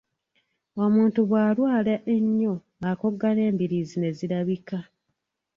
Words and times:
Omuntu 0.83 1.19
bw'alwala 1.29 1.95
ennyo 2.15 2.53
akogga 2.89 3.29
n'embiriizi 3.33 3.95
ne 3.99 4.09
zirabika. 4.17 4.79